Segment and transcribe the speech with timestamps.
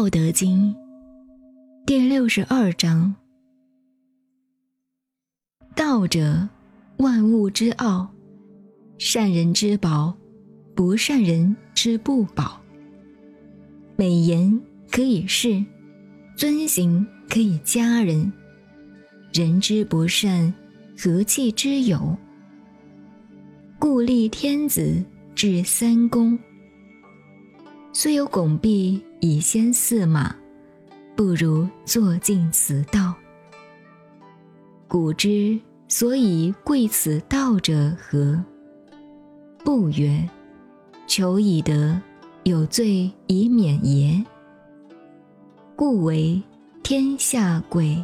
[0.00, 0.74] 道德经》
[1.84, 3.14] 第六十二章：
[5.76, 6.48] 道者，
[6.96, 8.10] 万物之奥。
[8.96, 10.16] 善人之宝，
[10.74, 12.58] 不善人之不宝。
[13.94, 14.58] 美言
[14.90, 15.62] 可以是，
[16.34, 18.32] 尊行可以佳人。
[19.34, 20.50] 人之不善，
[20.96, 22.16] 何气之有？
[23.78, 25.04] 故立天子，
[25.34, 26.38] 制三公。
[27.92, 30.34] 虽有拱璧以先驷马，
[31.16, 33.14] 不如坐尽此道。
[34.86, 35.58] 古之
[35.88, 38.42] 所以贵此道者何？
[39.64, 40.28] 不曰：
[41.06, 42.00] 求以得，
[42.44, 44.24] 有罪以免也。
[45.74, 46.40] 故为
[46.84, 48.02] 天下贵。